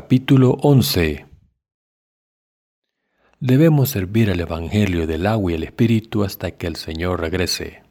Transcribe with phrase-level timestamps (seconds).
[0.00, 1.26] Capítulo 11
[3.40, 7.82] Debemos servir al Evangelio del agua y el Espíritu hasta que el Señor regrese.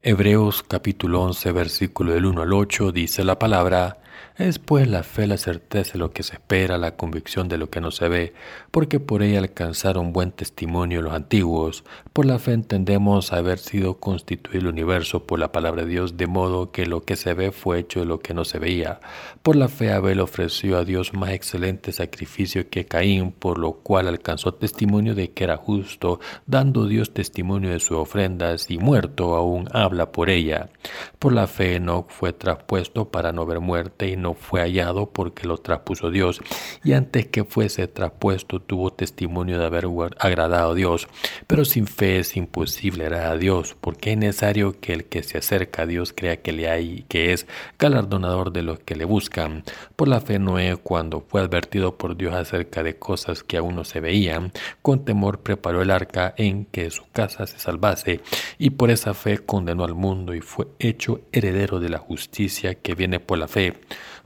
[0.00, 3.98] Hebreos capítulo 11 versículo del 1 al 8 dice la palabra,
[4.36, 7.70] es pues la fe la certeza de lo que se espera, la convicción de lo
[7.70, 8.32] que no se ve,
[8.70, 11.84] porque por ella alcanzaron buen testimonio los antiguos.
[12.12, 16.26] Por la fe entendemos haber sido constituido el universo por la palabra de Dios, de
[16.26, 19.00] modo que lo que se ve fue hecho de lo que no se veía.
[19.42, 24.08] Por la fe Abel ofreció a Dios más excelente sacrificio que Caín, por lo cual
[24.08, 29.68] alcanzó testimonio de que era justo, dando Dios testimonio de sus ofrendas, y muerto aún
[29.72, 30.70] habla por ella.
[31.18, 35.58] Por la fe Enoch fue traspuesto para no ver muerte no fue hallado porque lo
[35.58, 36.40] traspuso Dios,
[36.84, 39.86] y antes que fuese traspuesto tuvo testimonio de haber
[40.18, 41.08] agradado a Dios.
[41.46, 45.38] Pero sin fe es imposible agradar a Dios, porque es necesario que el que se
[45.38, 47.46] acerca a Dios crea que le hay, que es
[47.78, 49.64] galardonador de los que le buscan.
[49.96, 53.84] Por la fe Noé, cuando fue advertido por Dios acerca de cosas que aún no
[53.84, 54.52] se veían,
[54.82, 58.20] con temor preparó el arca en que su casa se salvase,
[58.58, 62.94] y por esa fe condenó al mundo y fue hecho heredero de la justicia que
[62.94, 63.74] viene por la fe.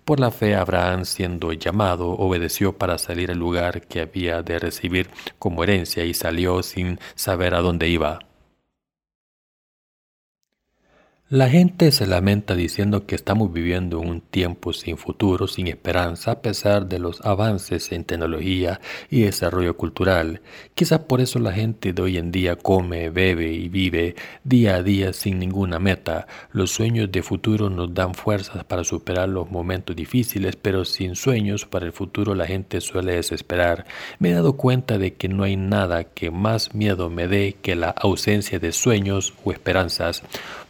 [0.07, 5.11] Por la fe Abraham, siendo llamado, obedeció para salir al lugar que había de recibir
[5.41, 8.21] como herencia y salió sin saber a dónde iba.
[11.29, 16.41] La gente se lamenta diciendo que estamos viviendo un tiempo sin futuro, sin esperanza, a
[16.41, 20.41] pesar de los avances en tecnología y desarrollo cultural.
[20.77, 24.85] Quizás por eso la gente de hoy en día come, bebe y vive día a
[24.85, 26.29] día sin ninguna meta.
[26.53, 31.65] Los sueños de futuro nos dan fuerzas para superar los momentos difíciles, pero sin sueños
[31.65, 33.85] para el futuro la gente suele desesperar.
[34.21, 37.75] Me he dado cuenta de que no hay nada que más miedo me dé que
[37.75, 40.23] la ausencia de sueños o esperanzas.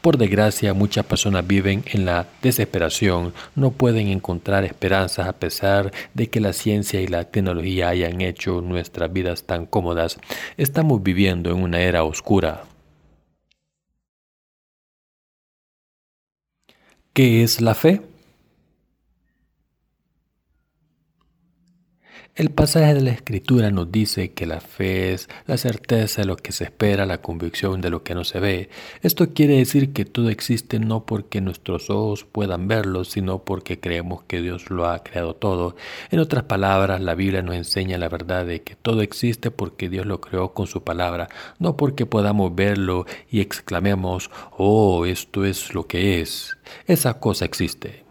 [0.07, 6.29] Por desgracia, muchas personas viven en la desesperación, no pueden encontrar esperanzas a pesar de
[6.29, 10.21] que la ciencia y la tecnología hayan hecho nuestras vidas tan cómodas.
[10.57, 12.63] Estamos viviendo en una era oscura.
[17.13, 18.01] ¿Qué es la fe?
[22.37, 26.37] El pasaje de la Escritura nos dice que la fe es la certeza de lo
[26.37, 28.69] que se espera, la convicción de lo que no se ve.
[29.01, 34.23] Esto quiere decir que todo existe no porque nuestros ojos puedan verlo, sino porque creemos
[34.25, 35.77] que Dios lo ha creado todo.
[36.11, 40.05] En otras palabras, la Biblia nos enseña la verdad de que todo existe porque Dios
[40.05, 45.87] lo creó con su palabra, no porque podamos verlo y exclamemos, oh, esto es lo
[45.87, 46.55] que es.
[46.87, 48.06] Esa cosa existe.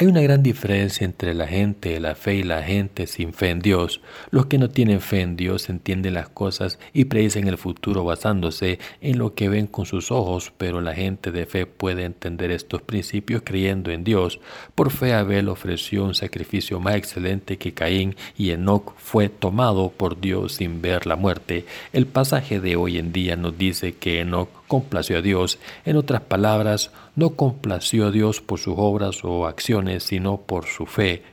[0.00, 3.50] Hay una gran diferencia entre la gente de la fe y la gente sin fe
[3.50, 4.00] en Dios.
[4.30, 8.78] Los que no tienen fe en Dios entienden las cosas y predicen el futuro basándose
[9.02, 12.80] en lo que ven con sus ojos, pero la gente de fe puede entender estos
[12.80, 14.40] principios creyendo en Dios.
[14.74, 20.18] Por fe Abel ofreció un sacrificio más excelente que Caín y Enoch fue tomado por
[20.18, 21.66] Dios sin ver la muerte.
[21.92, 25.58] El pasaje de hoy en día nos dice que Enoch complació a Dios.
[25.84, 30.86] En otras palabras, no complació a Dios por sus obras o acciones, sino por su
[30.86, 31.24] fe.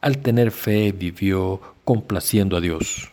[0.00, 3.10] Al tener fe vivió complaciendo a Dios.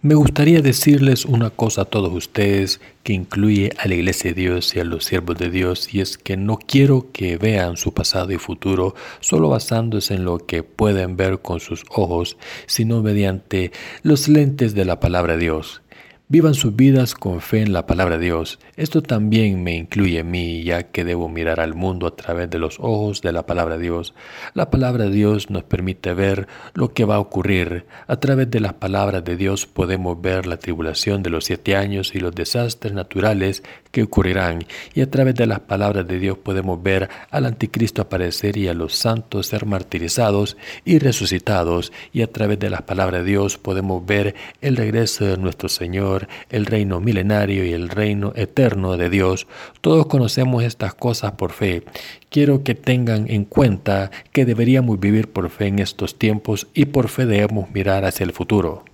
[0.00, 4.74] Me gustaría decirles una cosa a todos ustedes que incluye a la Iglesia de Dios
[4.74, 8.32] y a los siervos de Dios, y es que no quiero que vean su pasado
[8.32, 12.36] y futuro solo basándose en lo que pueden ver con sus ojos,
[12.66, 13.70] sino mediante
[14.02, 15.82] los lentes de la palabra de Dios.
[16.28, 18.58] Vivan sus vidas con fe en la palabra de Dios.
[18.76, 22.58] Esto también me incluye a mí, ya que debo mirar al mundo a través de
[22.58, 24.14] los ojos de la palabra de Dios.
[24.54, 27.84] La palabra de Dios nos permite ver lo que va a ocurrir.
[28.06, 32.14] A través de las palabras de Dios podemos ver la tribulación de los siete años
[32.14, 33.62] y los desastres naturales
[33.92, 34.64] que ocurrirán.
[34.94, 38.74] Y a través de las palabras de Dios podemos ver al anticristo aparecer y a
[38.74, 41.92] los santos ser martirizados y resucitados.
[42.12, 46.26] Y a través de las palabras de Dios podemos ver el regreso de nuestro Señor
[46.50, 49.46] el reino milenario y el reino eterno de Dios.
[49.80, 51.84] Todos conocemos estas cosas por fe.
[52.30, 57.08] Quiero que tengan en cuenta que deberíamos vivir por fe en estos tiempos y por
[57.08, 58.84] fe debemos mirar hacia el futuro.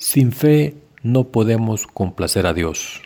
[0.00, 3.02] Sin fe no podemos complacer a Dios.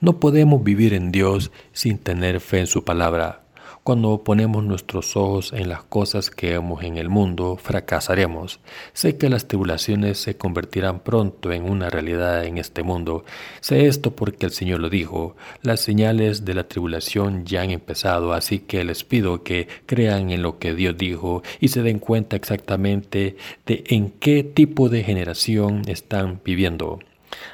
[0.00, 3.45] No podemos vivir en Dios sin tener fe en su palabra.
[3.86, 8.58] Cuando ponemos nuestros ojos en las cosas que vemos en el mundo, fracasaremos.
[8.94, 13.24] Sé que las tribulaciones se convertirán pronto en una realidad en este mundo.
[13.60, 15.36] Sé esto porque el Señor lo dijo.
[15.62, 20.42] Las señales de la tribulación ya han empezado, así que les pido que crean en
[20.42, 23.36] lo que Dios dijo y se den cuenta exactamente
[23.66, 26.98] de en qué tipo de generación están viviendo.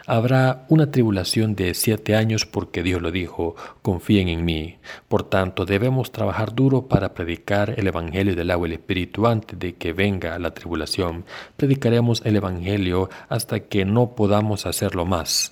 [0.06, 4.79] Habrá una tribulación de siete años porque Dios lo dijo, confíen en mí.
[5.09, 9.59] Por tanto, debemos trabajar duro para predicar el Evangelio del agua y el Espíritu antes
[9.59, 11.25] de que venga la tribulación.
[11.56, 15.50] Predicaremos el Evangelio hasta que no podamos hacerlo más.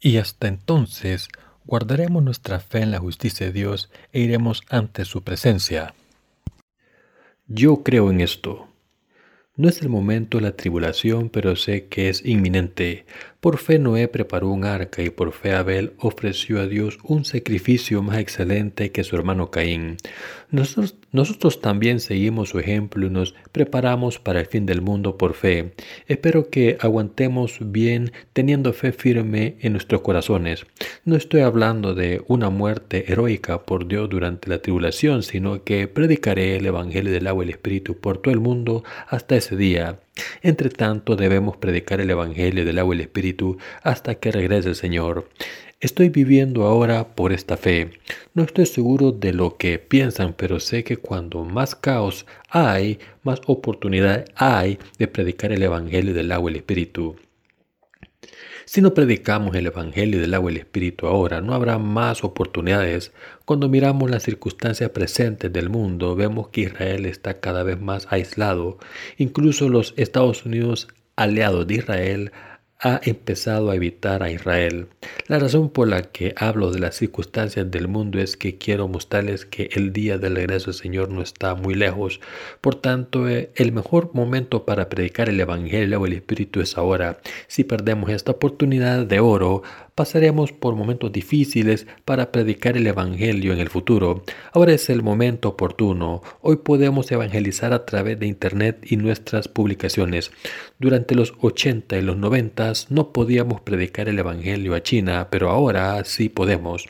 [0.00, 1.28] Y hasta entonces
[1.64, 5.94] guardaremos nuestra fe en la justicia de Dios e iremos ante su presencia.
[7.46, 8.69] Yo creo en esto.
[9.56, 13.04] No es el momento de la tribulación, pero sé que es inminente.
[13.40, 18.02] Por fe Noé preparó un arca y por fe Abel ofreció a Dios un sacrificio
[18.02, 19.96] más excelente que su hermano Caín.
[20.50, 25.72] Nosotros, también seguimos su ejemplo y nos preparamos para el fin del mundo por fe.
[26.06, 30.66] Espero que aguantemos bien teniendo fe firme en nuestros corazones.
[31.06, 36.56] No estoy hablando de una muerte heroica por Dios durante la tribulación, sino que predicaré
[36.56, 39.98] el Evangelio del agua y el Espíritu por todo el mundo hasta ese día.
[40.42, 43.29] Entre tanto, debemos predicar el Evangelio del agua y el Espíritu
[43.82, 45.28] hasta que regrese el Señor.
[45.80, 47.90] Estoy viviendo ahora por esta fe.
[48.34, 53.40] No estoy seguro de lo que piensan, pero sé que cuando más caos hay, más
[53.46, 57.16] oportunidad hay de predicar el Evangelio del agua y el Espíritu.
[58.66, 63.10] Si no predicamos el Evangelio del agua y el Espíritu ahora, no habrá más oportunidades.
[63.44, 68.78] Cuando miramos las circunstancias presentes del mundo, vemos que Israel está cada vez más aislado.
[69.16, 72.32] Incluso los Estados Unidos, aliados de Israel,
[72.80, 74.88] ha empezado a evitar a Israel.
[75.26, 79.44] La razón por la que hablo de las circunstancias del mundo es que quiero mostrarles
[79.44, 82.20] que el día del regreso del Señor no está muy lejos.
[82.60, 87.20] Por tanto, eh, el mejor momento para predicar el Evangelio o el Espíritu es ahora.
[87.48, 89.62] Si perdemos esta oportunidad de oro,
[90.00, 94.24] pasaremos por momentos difíciles para predicar el Evangelio en el futuro.
[94.54, 96.22] Ahora es el momento oportuno.
[96.40, 100.30] Hoy podemos evangelizar a través de Internet y nuestras publicaciones.
[100.78, 106.02] Durante los 80 y los 90 no podíamos predicar el Evangelio a China, pero ahora
[106.06, 106.88] sí podemos.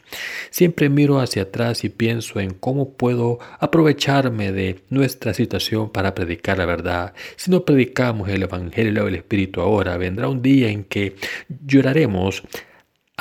[0.51, 6.59] Siempre miro hacia atrás y pienso en cómo puedo aprovecharme de nuestra situación para predicar
[6.59, 7.13] la verdad.
[7.35, 11.17] Si no predicamos el Evangelio del Espíritu ahora, vendrá un día en que
[11.67, 12.45] lloraremos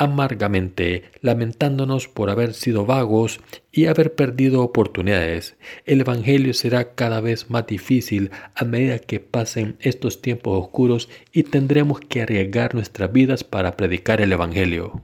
[0.00, 3.38] amargamente, lamentándonos por haber sido vagos
[3.70, 5.58] y haber perdido oportunidades.
[5.84, 11.42] El Evangelio será cada vez más difícil a medida que pasen estos tiempos oscuros y
[11.42, 15.02] tendremos que arriesgar nuestras vidas para predicar el Evangelio.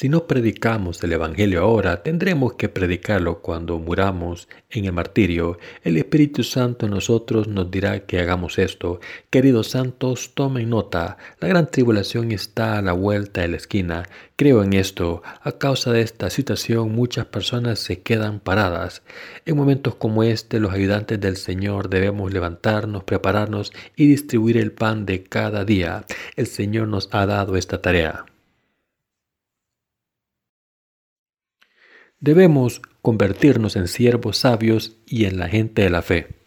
[0.00, 5.58] Si no predicamos el Evangelio ahora, tendremos que predicarlo cuando muramos en el martirio.
[5.82, 9.00] El Espíritu Santo en nosotros nos dirá que hagamos esto.
[9.28, 11.16] Queridos santos, tomen nota.
[11.40, 14.04] La gran tribulación está a la vuelta de la esquina.
[14.36, 15.24] Creo en esto.
[15.42, 19.02] A causa de esta situación, muchas personas se quedan paradas.
[19.46, 25.06] En momentos como este, los ayudantes del Señor debemos levantarnos, prepararnos y distribuir el pan
[25.06, 26.04] de cada día.
[26.36, 28.26] El Señor nos ha dado esta tarea.
[32.20, 36.38] Debemos convertirnos en siervos sabios y en la gente de la fe.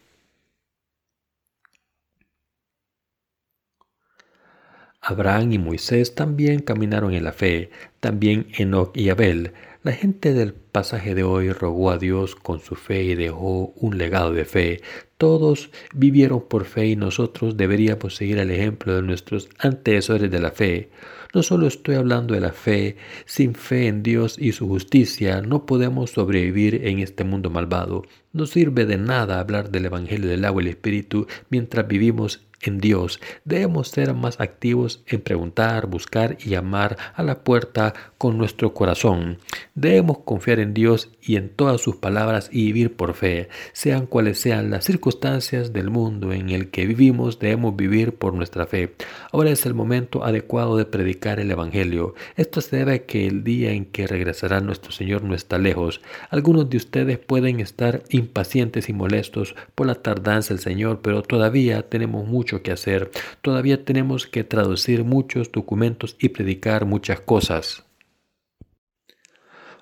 [5.00, 9.54] Abraham y Moisés también caminaron en la fe, también Enoch y Abel.
[9.82, 13.98] La gente del pasaje de hoy rogó a Dios con su fe y dejó un
[13.98, 14.82] legado de fe.
[15.18, 20.52] Todos vivieron por fe y nosotros deberíamos seguir el ejemplo de nuestros antecesores de la
[20.52, 20.92] fe.
[21.34, 25.66] No solo estoy hablando de la fe, sin fe en Dios y su justicia no
[25.66, 28.04] podemos sobrevivir en este mundo malvado.
[28.34, 32.80] No sirve de nada hablar del Evangelio del agua y el Espíritu mientras vivimos en
[32.80, 33.20] Dios.
[33.46, 39.40] Debemos ser más activos en preguntar, buscar y llamar a la puerta con nuestro corazón.
[39.76, 43.50] Debemos confiar en Dios y en todas sus palabras y vivir por fe.
[43.74, 48.66] Sean cuales sean las circunstancias del mundo en el que vivimos, debemos vivir por nuestra
[48.66, 48.94] fe.
[49.32, 52.16] Ahora es el momento adecuado de predicar el Evangelio.
[52.36, 56.02] Esto se debe a que el día en que regresará nuestro Señor no está lejos.
[56.30, 61.84] Algunos de ustedes pueden estar impacientes y molestos por la tardanza del Señor, pero todavía
[61.90, 63.12] tenemos mucho que hacer.
[63.42, 67.86] Todavía tenemos que traducir muchos documentos y predicar muchas cosas.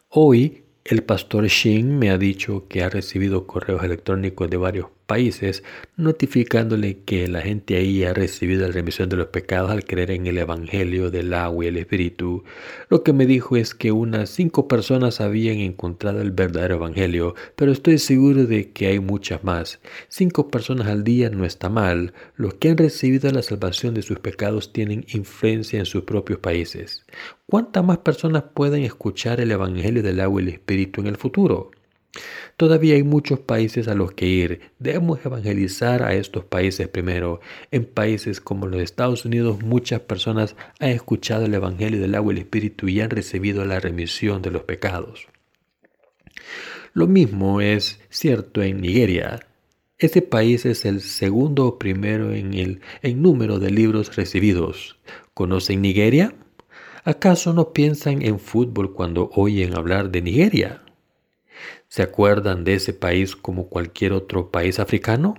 [0.09, 5.63] Hoy el pastor Shin me ha dicho que ha recibido correos electrónicos de varios países,
[5.97, 10.27] notificándole que la gente ahí ha recibido la remisión de los pecados al creer en
[10.27, 12.43] el Evangelio del agua y el Espíritu.
[12.89, 17.71] Lo que me dijo es que unas cinco personas habían encontrado el verdadero Evangelio, pero
[17.71, 19.79] estoy seguro de que hay muchas más.
[20.09, 22.13] Cinco personas al día no está mal.
[22.35, 27.03] Los que han recibido la salvación de sus pecados tienen influencia en sus propios países.
[27.47, 31.71] ¿Cuántas más personas pueden escuchar el Evangelio del agua y el Espíritu en el futuro?
[32.57, 34.61] Todavía hay muchos países a los que ir.
[34.79, 37.39] Debemos evangelizar a estos países primero.
[37.71, 42.37] En países como los Estados Unidos muchas personas han escuchado el Evangelio del agua y
[42.37, 45.27] el Espíritu y han recibido la remisión de los pecados.
[46.93, 49.39] Lo mismo es cierto en Nigeria.
[49.97, 54.97] Este país es el segundo o primero en el en número de libros recibidos.
[55.33, 56.33] ¿Conocen Nigeria?
[57.03, 60.81] ¿Acaso no piensan en fútbol cuando oyen hablar de Nigeria?
[61.89, 65.35] ¿Se acuerdan de ese país como cualquier otro país africano?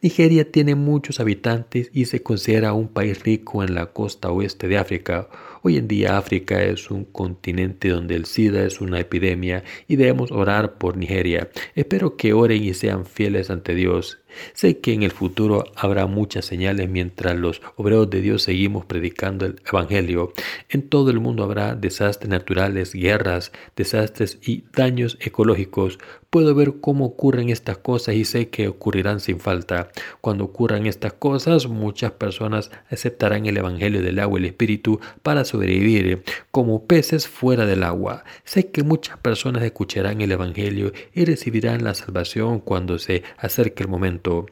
[0.00, 4.78] Nigeria tiene muchos habitantes y se considera un país rico en la costa oeste de
[4.78, 5.28] África.
[5.62, 10.32] Hoy en día África es un continente donde el SIDA es una epidemia y debemos
[10.32, 11.50] orar por Nigeria.
[11.74, 14.20] Espero que oren y sean fieles ante Dios.
[14.54, 19.46] Sé que en el futuro habrá muchas señales mientras los obreros de Dios seguimos predicando
[19.46, 20.32] el Evangelio.
[20.68, 25.98] En todo el mundo habrá desastres naturales, guerras, desastres y daños ecológicos.
[26.30, 29.88] Puedo ver cómo ocurren estas cosas y sé que ocurrirán sin falta.
[30.20, 35.44] Cuando ocurran estas cosas, muchas personas aceptarán el Evangelio del agua y el Espíritu para
[35.50, 38.24] sobrevivir como peces fuera del agua.
[38.44, 43.88] Sé que muchas personas escucharán el Evangelio y recibirán la salvación cuando se acerque el
[43.88, 44.46] momento.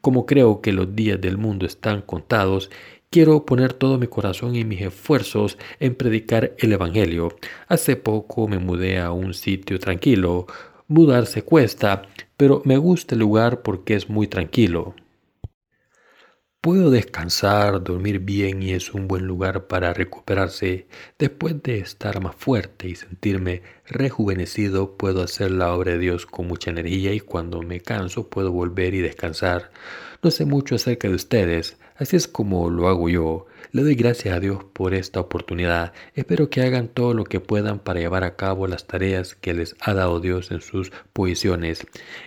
[0.00, 2.70] Como creo que los días del mundo están contados,
[3.10, 7.36] quiero poner todo mi corazón y mis esfuerzos en predicar el Evangelio.
[7.68, 10.46] Hace poco me mudé a un sitio tranquilo.
[10.86, 12.02] Mudarse cuesta,
[12.36, 14.94] pero me gusta el lugar porque es muy tranquilo.
[16.64, 20.86] Puedo descansar, dormir bien y es un buen lugar para recuperarse.
[21.18, 26.46] Después de estar más fuerte y sentirme rejuvenecido, puedo hacer la obra de Dios con
[26.46, 29.72] mucha energía y cuando me canso puedo volver y descansar.
[30.22, 33.46] No sé mucho acerca de ustedes, así es como lo hago yo.
[33.72, 35.92] Le doy gracias a Dios por esta oportunidad.
[36.14, 39.74] Espero que hagan todo lo que puedan para llevar a cabo las tareas que les
[39.80, 41.86] ha dado Dios en sus posiciones.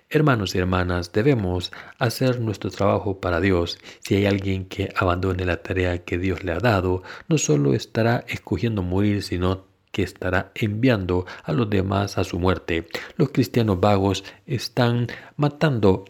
[0.09, 3.77] Hermanos y hermanas, debemos hacer nuestro trabajo para Dios.
[4.00, 8.25] Si hay alguien que abandone la tarea que Dios le ha dado, no solo estará
[8.27, 12.88] escogiendo morir, sino que estará enviando a los demás a su muerte.
[13.15, 15.07] Los cristianos vagos están
[15.38, 16.05] matando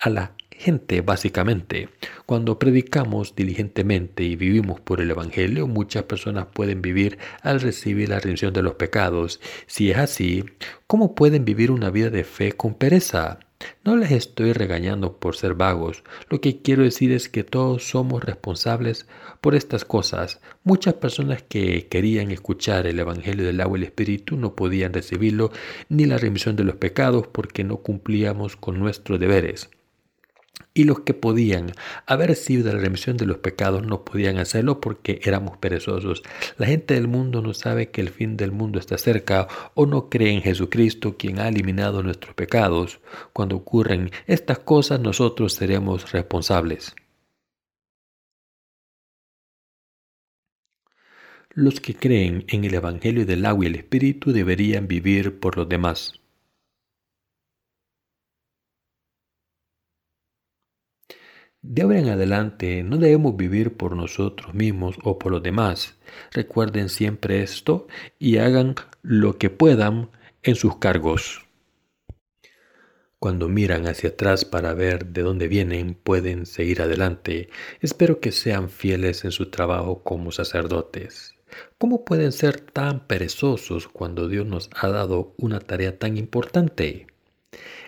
[0.00, 0.34] a la
[0.64, 1.90] gente básicamente.
[2.24, 8.18] Cuando predicamos diligentemente y vivimos por el Evangelio, muchas personas pueden vivir al recibir la
[8.18, 9.40] remisión de los pecados.
[9.66, 10.44] Si es así,
[10.86, 13.40] ¿cómo pueden vivir una vida de fe con pereza?
[13.84, 16.02] No les estoy regañando por ser vagos.
[16.30, 19.06] Lo que quiero decir es que todos somos responsables
[19.42, 20.40] por estas cosas.
[20.64, 25.52] Muchas personas que querían escuchar el Evangelio del agua y el Espíritu no podían recibirlo
[25.90, 29.68] ni la remisión de los pecados porque no cumplíamos con nuestros deberes.
[30.76, 31.72] Y los que podían
[32.06, 36.22] haber recibido la remisión de los pecados no podían hacerlo porque éramos perezosos.
[36.58, 40.08] La gente del mundo no sabe que el fin del mundo está cerca o no
[40.10, 43.00] cree en Jesucristo quien ha eliminado nuestros pecados.
[43.32, 46.94] Cuando ocurren estas cosas nosotros seremos responsables.
[51.50, 55.68] Los que creen en el Evangelio del agua y el Espíritu deberían vivir por los
[55.68, 56.23] demás.
[61.66, 65.96] De ahora en adelante no debemos vivir por nosotros mismos o por los demás.
[66.30, 67.86] Recuerden siempre esto
[68.18, 70.10] y hagan lo que puedan
[70.42, 71.46] en sus cargos.
[73.18, 77.48] Cuando miran hacia atrás para ver de dónde vienen, pueden seguir adelante.
[77.80, 81.34] Espero que sean fieles en su trabajo como sacerdotes.
[81.78, 87.06] ¿Cómo pueden ser tan perezosos cuando Dios nos ha dado una tarea tan importante?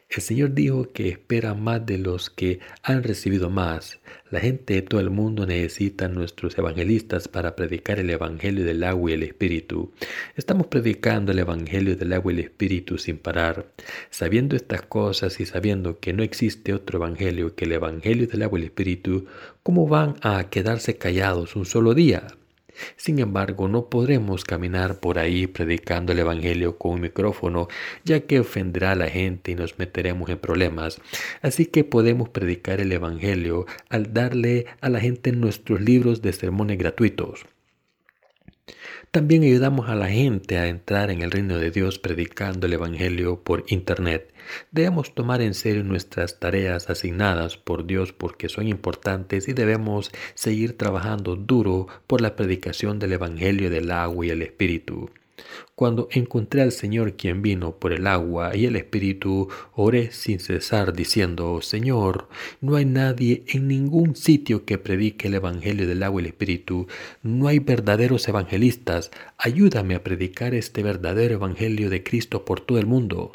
[0.08, 3.98] El Señor dijo que espera más de los que han recibido más.
[4.30, 9.10] La gente de todo el mundo necesita nuestros evangelistas para predicar el Evangelio del agua
[9.10, 9.92] y el Espíritu.
[10.36, 13.66] Estamos predicando el Evangelio del agua y el Espíritu sin parar.
[14.10, 18.58] Sabiendo estas cosas y sabiendo que no existe otro Evangelio que el Evangelio del agua
[18.58, 19.26] y el Espíritu,
[19.64, 22.28] ¿cómo van a quedarse callados un solo día?
[22.96, 27.68] Sin embargo, no podremos caminar por ahí predicando el Evangelio con un micrófono,
[28.04, 31.00] ya que ofenderá a la gente y nos meteremos en problemas.
[31.42, 36.78] Así que podemos predicar el Evangelio al darle a la gente nuestros libros de sermones
[36.78, 37.46] gratuitos.
[39.10, 43.42] También ayudamos a la gente a entrar en el reino de Dios predicando el Evangelio
[43.42, 44.34] por Internet.
[44.72, 50.76] Debemos tomar en serio nuestras tareas asignadas por Dios porque son importantes y debemos seguir
[50.76, 55.10] trabajando duro por la predicación del Evangelio del agua y el Espíritu.
[55.74, 60.92] Cuando encontré al Señor quien vino por el agua y el Espíritu, oré sin cesar
[60.92, 62.28] diciendo, Señor,
[62.60, 66.86] no hay nadie en ningún sitio que predique el Evangelio del agua y el Espíritu,
[67.22, 72.86] no hay verdaderos evangelistas, ayúdame a predicar este verdadero Evangelio de Cristo por todo el
[72.86, 73.32] mundo.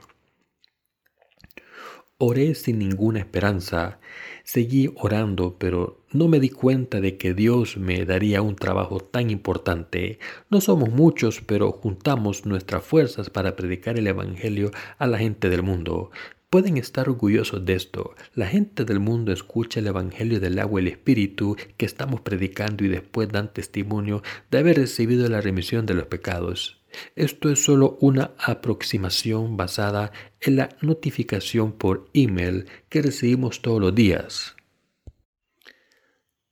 [2.24, 4.00] Oré sin ninguna esperanza,
[4.44, 9.32] seguí orando, pero no me di cuenta de que Dios me daría un trabajo tan
[9.32, 10.20] importante.
[10.52, 15.64] No somos muchos, pero juntamos nuestras fuerzas para predicar el Evangelio a la gente del
[15.64, 16.12] mundo.
[16.52, 18.14] Pueden estar orgullosos de esto.
[18.36, 22.86] La gente del mundo escucha el Evangelio del agua y el Espíritu que estamos predicando
[22.86, 26.81] y después dan testimonio de haber recibido la remisión de los pecados.
[27.16, 33.96] Esto es solo una aproximación basada en la notificación por email que recibimos todos los
[33.96, 34.56] días.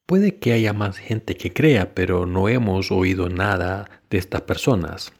[0.05, 5.13] Puede que haya más gente que crea, pero no hemos oído nada de estas personas.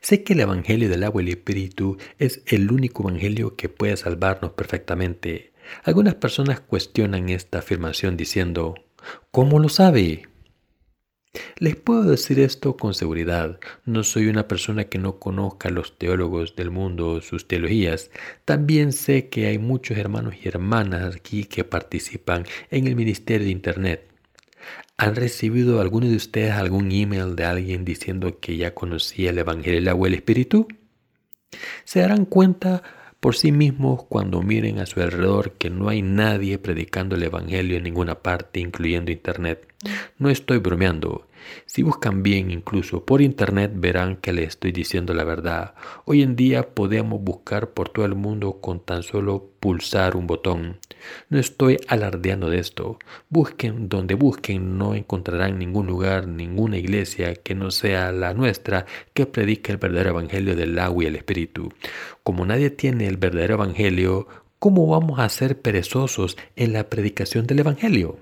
[0.00, 3.96] Sé que el Evangelio del agua y el Espíritu es el único Evangelio que puede
[3.96, 5.52] salvarnos perfectamente.
[5.84, 8.74] Algunas personas cuestionan esta afirmación diciendo,
[9.30, 10.28] ¿cómo lo sabe?
[11.56, 13.58] Les puedo decir esto con seguridad.
[13.86, 18.10] No soy una persona que no conozca a los teólogos del mundo, sus teologías.
[18.44, 23.52] También sé que hay muchos hermanos y hermanas aquí que participan en el ministerio de
[23.52, 24.10] Internet.
[24.98, 29.80] ¿Han recibido alguno de ustedes algún email de alguien diciendo que ya conocía el Evangelio
[29.80, 30.68] y el Espíritu?
[31.84, 32.82] Se darán cuenta
[33.22, 37.76] por sí mismos cuando miren a su alrededor que no hay nadie predicando el Evangelio
[37.76, 39.64] en ninguna parte, incluyendo Internet.
[40.18, 41.28] No estoy bromeando.
[41.66, 45.74] Si buscan bien incluso por internet verán que les estoy diciendo la verdad.
[46.04, 50.78] Hoy en día podemos buscar por todo el mundo con tan solo pulsar un botón.
[51.28, 52.98] No estoy alardeando de esto.
[53.28, 59.26] Busquen donde busquen, no encontrarán ningún lugar, ninguna iglesia que no sea la nuestra que
[59.26, 61.72] predique el verdadero evangelio del agua y el espíritu.
[62.22, 64.26] Como nadie tiene el verdadero evangelio,
[64.58, 68.18] ¿cómo vamos a ser perezosos en la predicación del evangelio?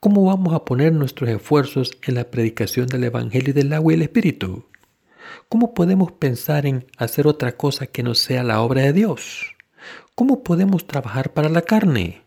[0.00, 4.02] ¿Cómo vamos a poner nuestros esfuerzos en la predicación del Evangelio del agua y el
[4.02, 4.66] Espíritu?
[5.48, 9.56] ¿Cómo podemos pensar en hacer otra cosa que no sea la obra de Dios?
[10.14, 12.22] ¿Cómo podemos trabajar para la carne?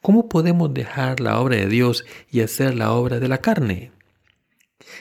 [0.00, 3.92] ¿Cómo podemos dejar la obra de Dios y hacer la obra de la carne?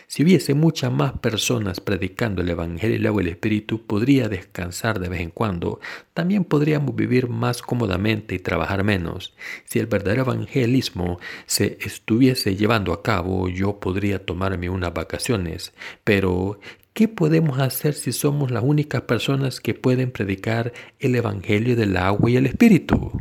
[0.08, 5.00] Si hubiese muchas más personas predicando el Evangelio y el agua el Espíritu, podría descansar
[5.00, 5.80] de vez en cuando.
[6.14, 9.34] También podríamos vivir más cómodamente y trabajar menos.
[9.66, 15.74] Si el verdadero evangelismo se estuviese llevando a cabo, yo podría tomarme unas vacaciones.
[16.04, 16.60] Pero,
[16.94, 22.30] ¿qué podemos hacer si somos las únicas personas que pueden predicar el Evangelio del agua
[22.30, 23.12] y el Espíritu?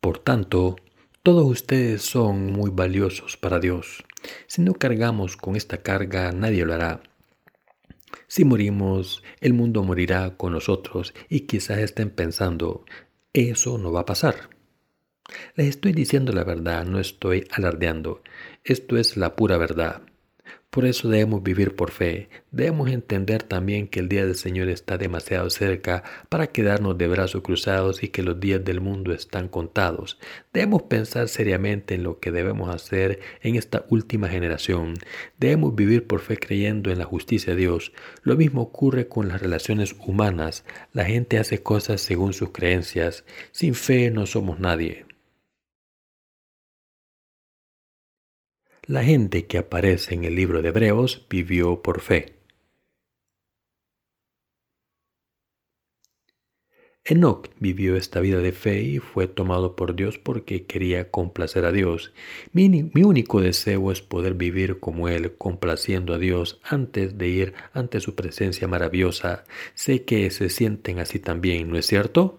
[0.00, 0.76] Por tanto,
[1.22, 4.04] todos ustedes son muy valiosos para Dios.
[4.46, 7.02] Si no cargamos con esta carga, nadie lo hará.
[8.26, 12.84] Si morimos, el mundo morirá con nosotros y quizás estén pensando,
[13.32, 14.50] eso no va a pasar.
[15.56, 18.22] Les estoy diciendo la verdad, no estoy alardeando.
[18.62, 20.02] Esto es la pura verdad.
[20.74, 22.28] Por eso debemos vivir por fe.
[22.50, 27.42] Debemos entender también que el día del Señor está demasiado cerca para quedarnos de brazos
[27.42, 30.18] cruzados y que los días del mundo están contados.
[30.52, 34.94] Debemos pensar seriamente en lo que debemos hacer en esta última generación.
[35.38, 37.92] Debemos vivir por fe creyendo en la justicia de Dios.
[38.24, 40.64] Lo mismo ocurre con las relaciones humanas.
[40.92, 43.24] La gente hace cosas según sus creencias.
[43.52, 45.06] Sin fe no somos nadie.
[48.86, 52.34] La gente que aparece en el libro de Hebreos vivió por fe.
[57.02, 61.72] Enoch vivió esta vida de fe y fue tomado por Dios porque quería complacer a
[61.72, 62.12] Dios.
[62.52, 67.54] Mi, mi, único deseo es poder vivir como Él, complaciendo a Dios antes de ir
[67.72, 69.44] ante su presencia maravillosa.
[69.74, 72.36] Sé que se sienten así también, ¿no es cierto?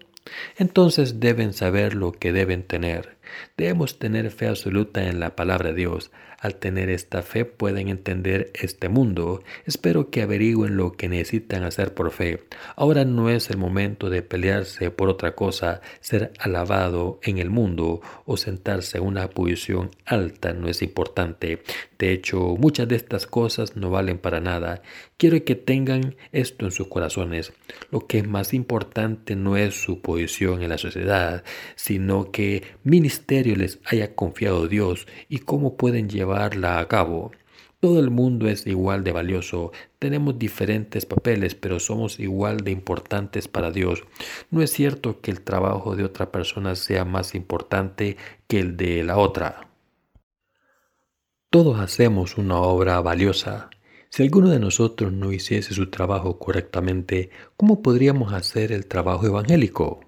[0.56, 3.15] Entonces deben saber lo que deben tener.
[3.56, 6.10] Debemos tener fe absoluta en la palabra de Dios.
[6.38, 9.42] Al tener esta fe pueden entender este mundo.
[9.64, 12.44] Espero que averigüen lo que necesitan hacer por fe.
[12.76, 18.00] Ahora no es el momento de pelearse por otra cosa, ser alabado en el mundo
[18.26, 21.62] o sentarse en una posición alta no es importante.
[21.98, 24.82] De hecho, muchas de estas cosas no valen para nada.
[25.16, 27.52] Quiero que tengan esto en sus corazones.
[27.90, 31.42] Lo que es más importante no es su posición en la sociedad,
[31.74, 32.64] sino que
[33.16, 37.32] ministerio les haya confiado Dios y cómo pueden llevarla a cabo.
[37.80, 39.72] Todo el mundo es igual de valioso.
[39.98, 44.04] Tenemos diferentes papeles, pero somos igual de importantes para Dios.
[44.50, 49.02] No es cierto que el trabajo de otra persona sea más importante que el de
[49.02, 49.70] la otra.
[51.48, 53.70] Todos hacemos una obra valiosa.
[54.10, 60.05] Si alguno de nosotros no hiciese su trabajo correctamente, ¿cómo podríamos hacer el trabajo evangélico?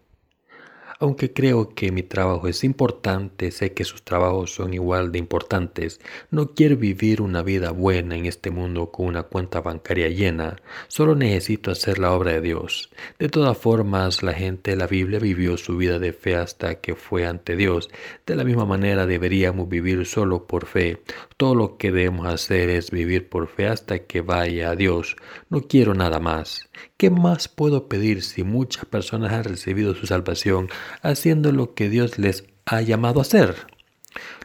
[1.00, 6.00] Aunque creo que mi trabajo es importante, sé que sus trabajos son igual de importantes.
[6.32, 10.56] No quiero vivir una vida buena en este mundo con una cuenta bancaria llena.
[10.88, 12.90] Solo necesito hacer la obra de Dios.
[13.16, 16.96] De todas formas, la gente de la Biblia vivió su vida de fe hasta que
[16.96, 17.88] fue ante Dios.
[18.26, 21.04] De la misma manera deberíamos vivir solo por fe.
[21.36, 25.14] Todo lo que debemos hacer es vivir por fe hasta que vaya a Dios.
[25.48, 26.67] No quiero nada más.
[26.96, 30.68] ¿Qué más puedo pedir si muchas personas han recibido su salvación
[31.02, 33.54] haciendo lo que Dios les ha llamado a hacer?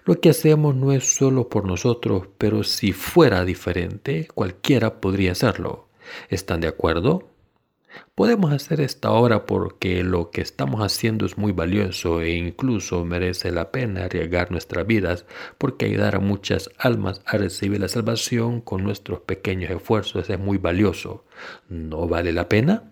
[0.05, 5.89] Lo que hacemos no es solo por nosotros, pero si fuera diferente, cualquiera podría hacerlo.
[6.29, 7.32] ¿Están de acuerdo?
[8.15, 13.51] Podemos hacer esta obra porque lo que estamos haciendo es muy valioso e incluso merece
[13.51, 15.25] la pena arriesgar nuestras vidas
[15.57, 20.57] porque ayudar a muchas almas a recibir la salvación con nuestros pequeños esfuerzos es muy
[20.57, 21.25] valioso.
[21.69, 22.91] ¿No vale la pena?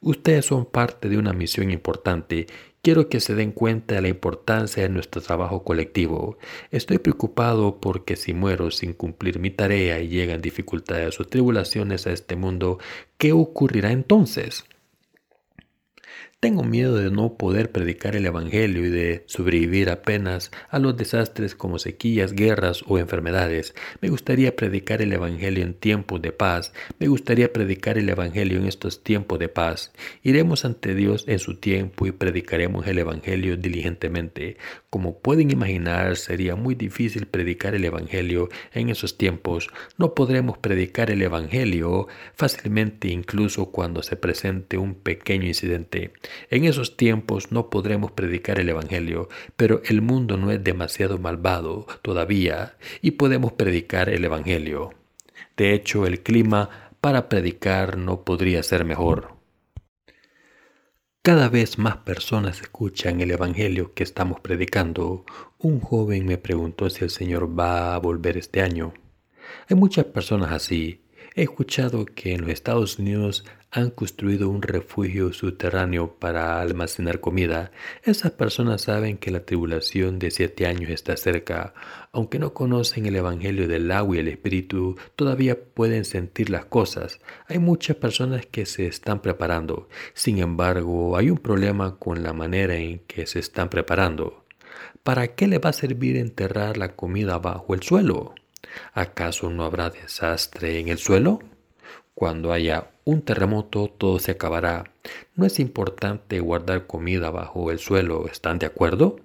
[0.00, 2.46] Ustedes son parte de una misión importante
[2.84, 6.36] Quiero que se den cuenta de la importancia de nuestro trabajo colectivo.
[6.70, 12.12] Estoy preocupado porque si muero sin cumplir mi tarea y llegan dificultades o tribulaciones a
[12.12, 12.78] este mundo,
[13.16, 14.66] ¿qué ocurrirá entonces?
[16.44, 21.54] Tengo miedo de no poder predicar el Evangelio y de sobrevivir apenas a los desastres
[21.54, 23.74] como sequías, guerras o enfermedades.
[24.02, 26.74] Me gustaría predicar el Evangelio en tiempos de paz.
[26.98, 29.90] Me gustaría predicar el Evangelio en estos tiempos de paz.
[30.22, 34.58] Iremos ante Dios en su tiempo y predicaremos el Evangelio diligentemente.
[34.90, 39.70] Como pueden imaginar, sería muy difícil predicar el Evangelio en esos tiempos.
[39.96, 46.12] No podremos predicar el Evangelio fácilmente incluso cuando se presente un pequeño incidente.
[46.50, 51.86] En esos tiempos no podremos predicar el Evangelio, pero el mundo no es demasiado malvado
[52.02, 54.92] todavía y podemos predicar el Evangelio.
[55.56, 59.34] De hecho, el clima para predicar no podría ser mejor.
[61.22, 65.24] Cada vez más personas escuchan el Evangelio que estamos predicando.
[65.58, 68.92] Un joven me preguntó si el Señor va a volver este año.
[69.68, 71.00] Hay muchas personas así.
[71.34, 77.72] He escuchado que en los Estados Unidos han construido un refugio subterráneo para almacenar comida.
[78.04, 81.74] Esas personas saben que la tribulación de siete años está cerca.
[82.12, 87.18] Aunque no conocen el Evangelio del agua y el Espíritu, todavía pueden sentir las cosas.
[87.48, 89.88] Hay muchas personas que se están preparando.
[90.12, 94.44] Sin embargo, hay un problema con la manera en que se están preparando.
[95.02, 98.36] ¿Para qué le va a servir enterrar la comida bajo el suelo?
[98.92, 101.40] ¿Acaso no habrá desastre en el suelo?
[102.14, 104.84] Cuando haya un terremoto todo se acabará.
[105.34, 109.16] No es importante guardar comida bajo el suelo, ¿están de acuerdo?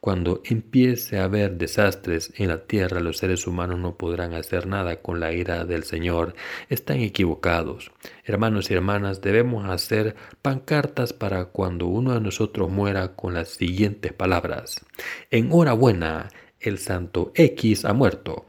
[0.00, 4.96] Cuando empiece a haber desastres en la tierra, los seres humanos no podrán hacer nada
[4.96, 6.34] con la ira del Señor.
[6.68, 7.92] Están equivocados.
[8.24, 14.12] Hermanos y hermanas, debemos hacer pancartas para cuando uno de nosotros muera con las siguientes
[14.12, 14.84] palabras.
[15.30, 18.46] Enhorabuena, el santo X ha muerto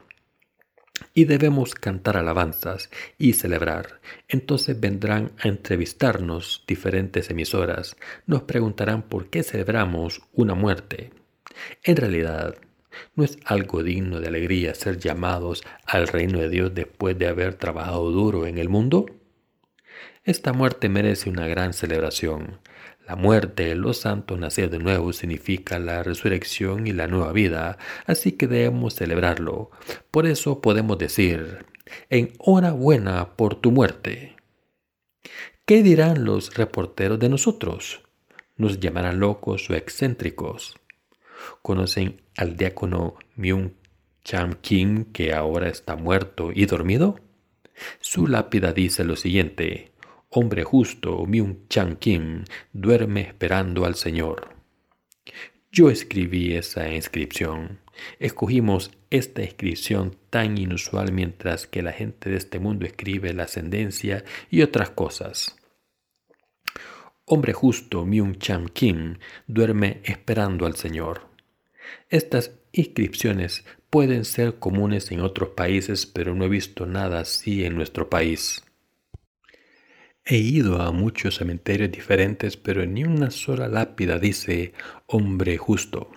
[1.14, 4.00] y debemos cantar alabanzas y celebrar.
[4.28, 7.96] Entonces vendrán a entrevistarnos diferentes emisoras.
[8.26, 11.10] Nos preguntarán por qué celebramos una muerte.
[11.82, 12.56] En realidad,
[13.14, 17.54] ¿no es algo digno de alegría ser llamados al reino de Dios después de haber
[17.54, 19.06] trabajado duro en el mundo?
[20.24, 22.60] Esta muerte merece una gran celebración.
[23.06, 27.78] La muerte de los santos nacer de nuevo significa la resurrección y la nueva vida,
[28.06, 29.70] así que debemos celebrarlo.
[30.10, 31.66] Por eso podemos decir,
[32.10, 34.36] enhorabuena por tu muerte.
[35.64, 38.02] ¿Qué dirán los reporteros de nosotros?
[38.56, 40.76] ¿Nos llamarán locos o excéntricos?
[41.62, 43.72] ¿Conocen al diácono Myung
[44.24, 47.18] Cham Kim que ahora está muerto y dormido?
[48.00, 49.91] Su lápida dice lo siguiente,
[50.34, 54.56] hombre justo, Myung Chang Kim, duerme esperando al Señor.
[55.70, 57.80] Yo escribí esa inscripción.
[58.18, 64.24] Escogimos esta inscripción tan inusual mientras que la gente de este mundo escribe la ascendencia
[64.50, 65.56] y otras cosas.
[67.26, 71.28] Hombre justo, Myung Chang Kim, duerme esperando al Señor.
[72.08, 77.76] Estas inscripciones pueden ser comunes en otros países, pero no he visto nada así en
[77.76, 78.62] nuestro país.
[80.24, 84.72] He ido a muchos cementerios diferentes, pero ni una sola lápida dice
[85.06, 86.10] hombre justo.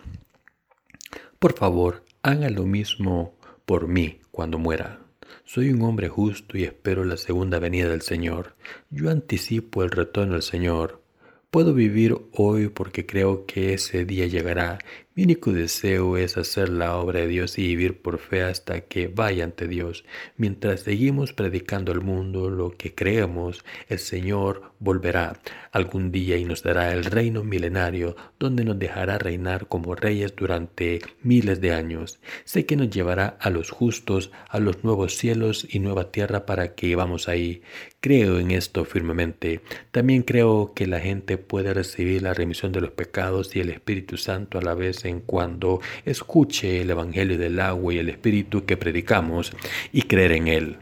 [1.40, 5.00] Por favor, haga lo mismo por mí cuando muera.
[5.44, 8.56] Soy un hombre justo y espero la segunda venida del Señor.
[8.92, 11.02] Yo anticipo el retorno del Señor.
[11.50, 14.78] Puedo vivir hoy porque creo que ese día llegará
[15.16, 19.08] mi único deseo es hacer la obra de Dios y vivir por fe hasta que
[19.08, 20.04] vaya ante Dios.
[20.36, 25.40] Mientras seguimos predicando al mundo lo que creemos, el Señor volverá
[25.72, 31.00] algún día y nos dará el reino milenario donde nos dejará reinar como reyes durante
[31.22, 32.20] miles de años.
[32.44, 36.76] Sé que nos llevará a los justos a los nuevos cielos y nueva tierra para
[36.76, 37.62] que vamos ahí.
[38.02, 39.62] Creo en esto firmemente.
[39.92, 44.18] También creo que la gente puede recibir la remisión de los pecados y el Espíritu
[44.18, 49.54] Santo a la vez cuando escuche el Evangelio del agua y el Espíritu que predicamos
[49.92, 50.78] y creer en él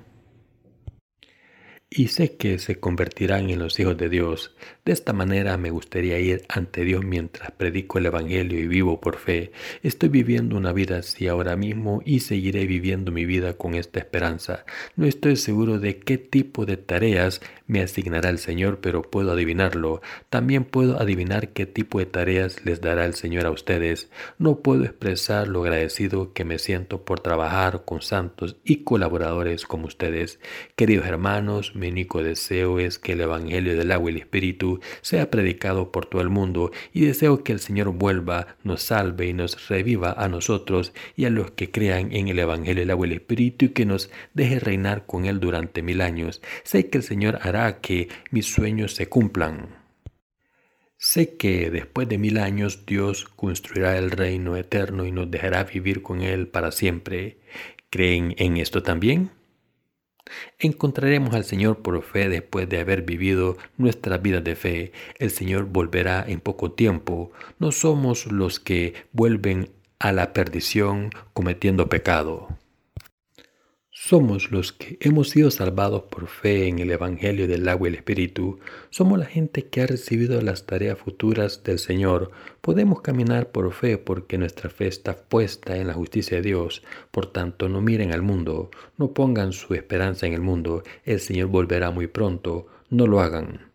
[1.95, 4.55] y sé que se convertirán en los hijos de Dios.
[4.85, 9.15] De esta manera me gustaría ir ante Dios mientras predico el Evangelio y vivo por
[9.15, 9.53] fe.
[9.81, 14.65] Estoy viviendo una vida así ahora mismo y seguiré viviendo mi vida con esta esperanza.
[14.97, 20.01] No estoy seguro de qué tipo de tareas me asignará el Señor, pero puedo adivinarlo.
[20.29, 24.09] También puedo adivinar qué tipo de tareas les dará el Señor a ustedes.
[24.37, 29.87] No puedo expresar lo agradecido que me siento por trabajar con santos y colaboradores como
[29.87, 30.41] ustedes.
[30.75, 35.29] Queridos hermanos, mi único deseo es que el Evangelio del agua y el Espíritu sea
[35.31, 39.67] predicado por todo el mundo y deseo que el Señor vuelva, nos salve y nos
[39.67, 43.17] reviva a nosotros y a los que crean en el Evangelio del agua y el
[43.17, 46.41] Espíritu y que nos deje reinar con Él durante mil años.
[46.63, 49.83] Sé que el Señor hará que mis sueños se cumplan.
[50.97, 56.01] Sé que después de mil años Dios construirá el reino eterno y nos dejará vivir
[56.01, 57.39] con Él para siempre.
[57.89, 59.29] ¿Creen en esto también?
[60.59, 64.91] Encontraremos al Señor por fe después de haber vivido nuestra vida de fe.
[65.19, 67.31] El Señor volverá en poco tiempo.
[67.59, 72.47] No somos los que vuelven a la perdición cometiendo pecado.
[74.05, 77.95] Somos los que hemos sido salvados por fe en el Evangelio del agua y el
[77.95, 78.59] Espíritu.
[78.89, 82.29] Somos la gente que ha recibido las tareas futuras del Señor.
[82.59, 86.83] Podemos caminar por fe porque nuestra fe está puesta en la justicia de Dios.
[87.11, 90.83] Por tanto, no miren al mundo, no pongan su esperanza en el mundo.
[91.05, 92.67] El Señor volverá muy pronto.
[92.89, 93.72] No lo hagan.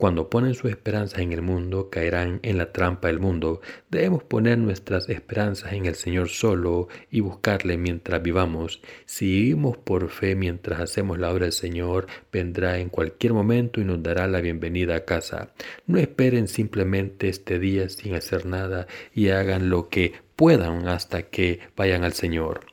[0.00, 3.60] Cuando ponen sus esperanzas en el mundo, caerán en la trampa del mundo.
[3.90, 8.80] Debemos poner nuestras esperanzas en el Señor solo y buscarle mientras vivamos.
[9.04, 13.84] Si vivimos por fe mientras hacemos la obra del Señor, vendrá en cualquier momento y
[13.84, 15.50] nos dará la bienvenida a casa.
[15.86, 21.60] No esperen simplemente este día sin hacer nada y hagan lo que puedan hasta que
[21.76, 22.69] vayan al Señor.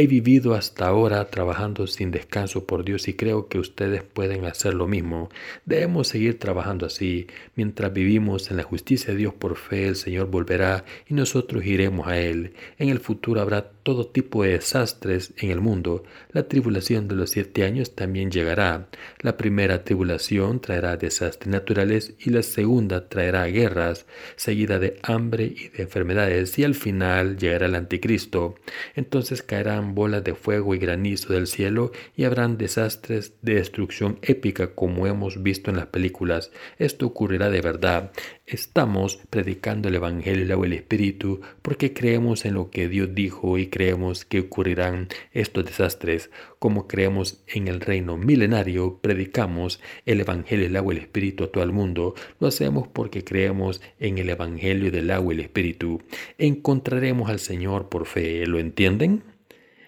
[0.00, 4.72] He vivido hasta ahora trabajando sin descanso por Dios y creo que ustedes pueden hacer
[4.72, 5.28] lo mismo.
[5.66, 7.26] Debemos seguir trabajando así.
[7.54, 12.06] Mientras vivimos en la justicia de Dios por fe, el Señor volverá y nosotros iremos
[12.06, 12.54] a Él.
[12.78, 16.04] En el futuro habrá todo tipo de desastres en el mundo.
[16.32, 18.88] La tribulación de los siete años también llegará.
[19.20, 25.68] La primera tribulación traerá desastres naturales y la segunda traerá guerras, seguida de hambre y
[25.68, 28.54] de enfermedades y al final llegará el anticristo.
[28.94, 34.74] Entonces caerán bolas de fuego y granizo del cielo y habrán desastres de destrucción épica
[34.74, 36.50] como hemos visto en las películas.
[36.78, 38.12] Esto ocurrirá de verdad.
[38.46, 43.69] Estamos predicando el Evangelio y el Espíritu porque creemos en lo que Dios dijo y
[43.70, 46.30] creemos que ocurrirán estos desastres.
[46.58, 51.52] Como creemos en el reino milenario, predicamos el Evangelio del agua y el Espíritu a
[51.52, 52.14] todo el mundo.
[52.38, 56.02] Lo hacemos porque creemos en el Evangelio del agua y el Espíritu.
[56.38, 58.44] Encontraremos al Señor por fe.
[58.46, 59.22] ¿Lo entienden?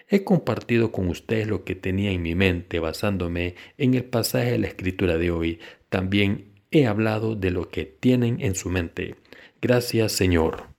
[0.08, 4.58] He compartido con ustedes lo que tenía en mi mente basándome en el pasaje de
[4.58, 5.58] la escritura de hoy.
[5.88, 9.14] También he hablado de lo que tienen en su mente.
[9.62, 10.71] Gracias Señor.